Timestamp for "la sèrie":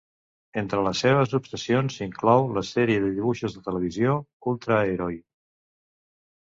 2.57-3.05